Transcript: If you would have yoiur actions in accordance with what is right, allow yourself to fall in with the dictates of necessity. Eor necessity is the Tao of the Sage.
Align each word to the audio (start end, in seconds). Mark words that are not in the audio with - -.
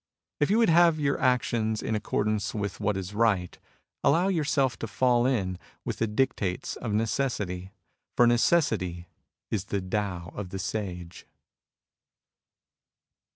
If 0.39 0.49
you 0.49 0.57
would 0.57 0.69
have 0.71 0.95
yoiur 0.95 1.19
actions 1.19 1.83
in 1.83 1.93
accordance 1.93 2.55
with 2.55 2.79
what 2.79 2.97
is 2.97 3.13
right, 3.13 3.55
allow 4.03 4.29
yourself 4.29 4.75
to 4.79 4.87
fall 4.87 5.27
in 5.27 5.59
with 5.85 5.97
the 5.99 6.07
dictates 6.07 6.75
of 6.75 6.91
necessity. 6.91 7.71
Eor 8.17 8.27
necessity 8.27 9.05
is 9.51 9.65
the 9.65 9.79
Tao 9.79 10.31
of 10.33 10.49
the 10.49 10.57
Sage. 10.57 11.27